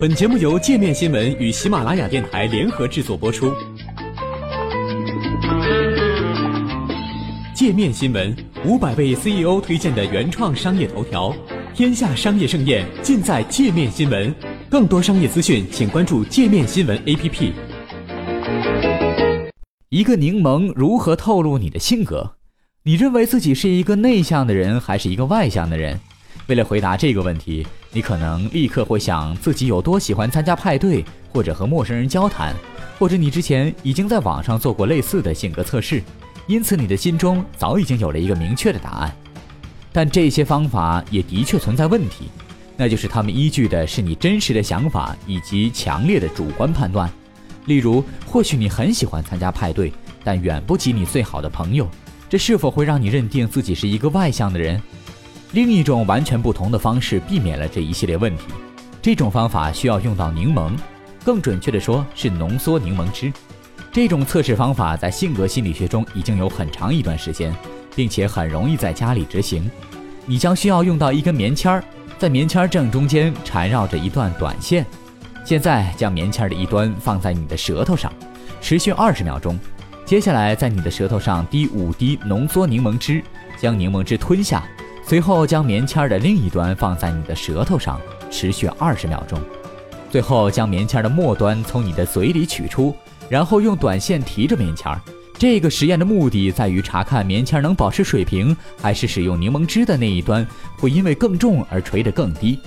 [0.00, 3.52] 本节目由界面新闻与喜马拉雅电台联合制作播出。
[7.52, 8.32] 界面新闻
[8.64, 11.34] 五百位 CEO 推荐的原创商业头条，
[11.74, 14.32] 天下商业盛宴尽在界面新闻。
[14.70, 17.52] 更多商业资讯，请关注界面新闻 APP。
[19.88, 22.36] 一个柠檬如何透露你的性格？
[22.84, 25.98] 你认为自己是一个内向的人，还是一个外向的人？
[26.48, 32.54] 为了回答这个问题，你可能立刻会想自己有多喜欢参加派对，或者和陌生人交谈，
[32.98, 36.02] 或者你之前已经在网上做过类似的性格测试，
[36.46, 39.14] 因此你的心中早已经有了一个明确的答案。
[39.92, 42.30] 但这些方法也的确存在问题，
[42.78, 47.10] 那就是他们依据的是你真实的想法以及强烈的主观判断。
[47.66, 49.92] 例如，或许你很喜欢参加派对，
[50.24, 51.86] 但远不及你最好的朋友，
[52.26, 54.80] 这是否会让你认定自己是一个外向的人？
[55.52, 58.44] 另一种完全不同的方式避免了这一系列问题。
[59.00, 60.72] 这种方法需要用到柠檬，
[61.24, 63.32] 更准确的说是浓缩柠檬汁。
[63.90, 67.54] 这种测试方法在性格心理学中已经有很长一段时间，
[67.96, 69.70] 并且很容易在家里执行。
[70.26, 71.82] 你将需要用到一根棉签儿，
[72.18, 74.84] 在棉签正中间缠绕着一段短线。
[75.44, 78.12] 现在将棉签的一端放在你的舌头上，
[78.60, 79.58] 持续二十秒钟。
[80.04, 83.22] 接下来在你的舌头上滴五滴浓缩柠檬汁，
[83.56, 84.62] 将柠檬汁吞下。
[85.08, 87.98] 随后将棉签的另一端放在你的舌头上，
[88.30, 89.40] 持续二十秒钟。
[90.10, 92.94] 最后将棉签的末端从你的嘴里取出，
[93.26, 94.94] 然后用短线提着棉签。
[95.38, 102.58] 这个实验的目的在于查看棉签能保持水平，还是使用柠檬汁的那一端会因为更重而垂得更低。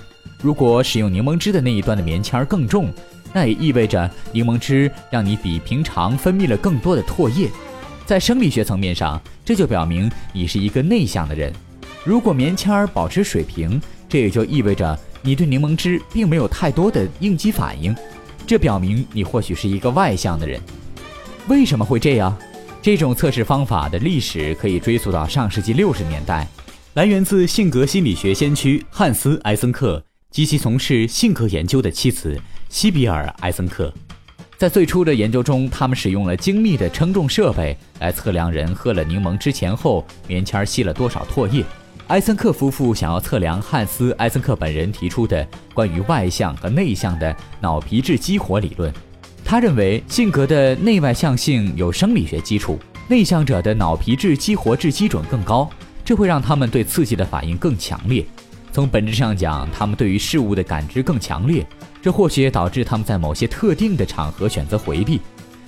[0.42, 2.92] 如果使用柠檬汁的那一端的棉签更重，
[3.32, 7.52] 那也意味着柠檬汁让你比平常分泌了更多的唾液。
[8.04, 11.54] 在生理学层面上，这就表明你是一个内向的人。
[12.04, 17.96] 如果棉签儿保持水平，这也就意味着你对柠檬汁并没有太多的应激反应，
[18.48, 20.60] 这表明你或许是一个外向的人。
[21.48, 22.36] 为什么会这样？
[22.82, 26.48] 这种测试方法的历史可以追溯到上世纪六十年代，
[26.96, 32.36] 来源自性格心理学先驱汉斯·埃森克及其从事性格研究的妻子
[32.68, 33.94] 西比尔·埃森克。
[34.58, 41.64] 在最初的研究中，他们使用了精密的称重设备来测量人喝了柠檬汁前后棉签吸了多少唾液。
[42.12, 48.94] 埃森克夫妇想要测量汉斯·埃森克本人提出的关于外向和内向的脑皮质激活理论。
[49.46, 52.78] 他认为性格的内外向性有生理学基础，
[53.08, 55.70] 内向者的脑皮质激活质基准更高，
[56.04, 58.26] 这会让他们对刺激的反应更强烈。
[58.74, 61.66] 从本质上讲，他们对于事物的感知更强烈，
[62.02, 65.22] 这或许也导致他们在某些特定的场合选择回避。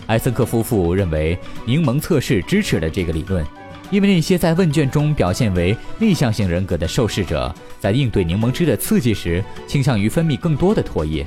[0.07, 3.45] 埃森克夫妇认为柠檬测试支持了这个理论。
[3.93, 11.23] 因为那些在问卷中表现为内向型人格的受试者，在应对柠檬汁的刺激时，倾向于分泌更多的唾液。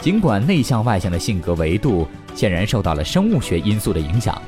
[0.00, 4.40] 尽管内向外向的性格维度显然受到了生物学因素的影响，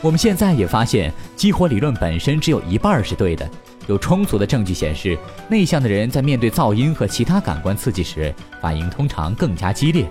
[0.00, 3.50] 我们现在也发现激活理论本身只有一半是对的。
[3.88, 5.18] 有充足的证据显示，
[5.48, 10.08] 内向的人在面对噪音和其他感官刺激时，反应通常更加激烈。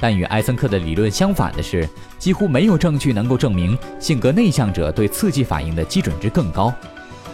[0.00, 1.88] 但与埃森克的理论相反的是，
[2.18, 6.72] 几乎没有证据能够证明性格内向者对刺激反应的基准值更高。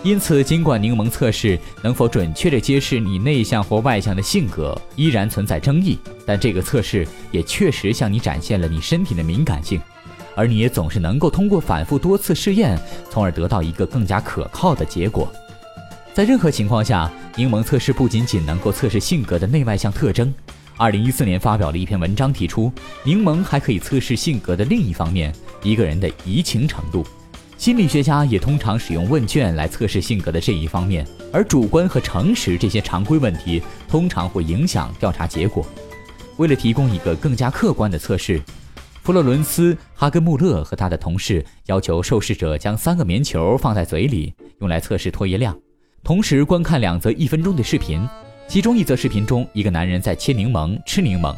[0.03, 9.81] 因此，尽管柠檬测试能否准确地揭示你内向或外向的性格依然存在争议，但这个测试也确实向你展现了你身体的敏感性，
[10.35, 12.79] 而你也总是能够通过反复多次试验，
[13.11, 15.33] 从而得到一个更加可靠的结果。
[16.13, 20.33] 在任何情况下，柠檬测试不仅仅能够测试性格的内外向特征。
[20.77, 22.73] 二零一四年发表了一篇文章，提出
[23.05, 27.07] 柠檬还可以测试性格的另一方面——一个人的移情程度。
[27.57, 35.65] 心理学家也通常使用问卷来测试性格的这一方面，而主观和诚实这些常规问题通常会影响调查结果。
[36.39, 38.43] 为了提供一个更加客观的测试，
[39.03, 45.57] 弗洛伦斯·哈根穆勒和他的同事要求受试者将三个棉球放在嘴里，用来测试唾液量，
[46.03, 48.05] 同时观看两则一分钟的视频。
[48.47, 51.35] 其中一则视频中，一个男人在切柠檬、吃柠檬；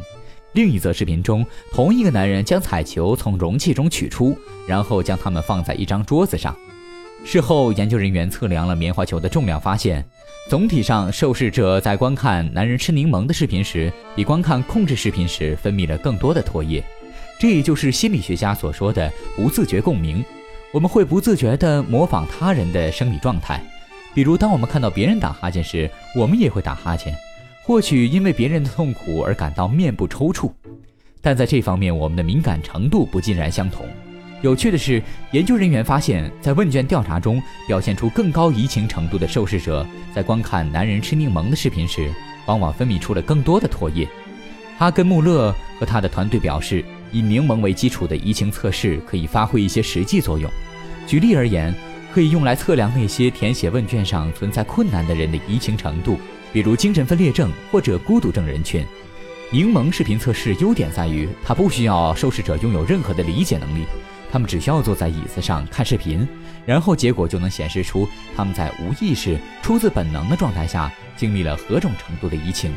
[0.53, 4.37] 另一则视频中，同一个男人将彩球从容器中取出，
[4.67, 6.55] 然后将它们放在一张桌子上。
[7.25, 10.05] 事后，研究人员测量了棉花球的重量，发现，
[10.51, 16.85] 总体上，受试者在观看男人吃柠檬的视频时，比观看控制视频时分泌了更多的唾液。
[17.39, 20.25] 这也就是心理学家所说的不自觉共鸣。
[20.73, 23.65] 我们会不自觉地模仿他人的生理状态。
[24.17, 27.15] 比如，当我们看到别人打哈欠时，我们也会打哈欠，
[27.63, 30.51] 或许因为别人的痛苦而感到面部抽搐。
[31.21, 33.85] 但在这方面，我们的敏感程度不尽然相同。
[34.41, 35.03] 有趣的是，
[35.33, 42.11] 研究人员发现，在问卷调查中表现出更高移情程度的受试者，在观看男人吃柠檬的视频时，
[42.47, 44.09] 往往分泌出了更多的唾液。
[44.79, 50.51] 哈根穆勒和他的团队表示，以柠檬为基础的移情测试可以发挥一些实际作用。
[51.07, 51.75] 举例而言，
[52.17, 56.19] 可以用来测量那些填写问卷上存在困难的人的移情程度，
[56.51, 58.83] 比如精神分裂症或者孤独症人群。
[59.51, 63.85] 柠檬视频测试优点在于，它不需要受试者拥有任何的理解能力，
[64.33, 66.27] 他们只需要坐在椅子上看视频，
[66.65, 72.73] 然后结果就能显示出他们在无意识、出自本能的状态下经历了何种程度的移情。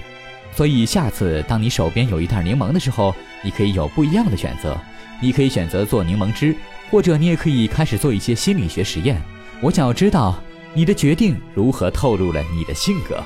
[0.53, 4.77] 所以，下次当你手边有一袋柠檬的时候，你可以有不一样的选择。
[5.21, 6.55] 你可以选择做柠檬汁，
[6.89, 9.21] 或者你也可以开始做一些心理学实验。
[9.61, 10.41] 我想要知道
[10.73, 13.23] 你的决定如何透露了你的性格。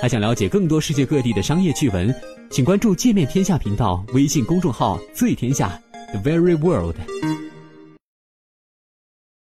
[0.00, 2.12] 还想了解更多世界各地的商业趣闻，
[2.50, 5.80] 请关注“界面天下”频道微信公众号“最天下
[6.10, 6.96] The Very World”。